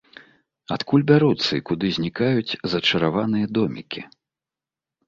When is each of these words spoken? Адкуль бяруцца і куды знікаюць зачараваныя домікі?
Адкуль 0.75 1.05
бяруцца 1.11 1.51
і 1.59 1.65
куды 1.67 1.87
знікаюць 1.99 2.57
зачараваныя 2.75 3.45
домікі? 3.61 4.01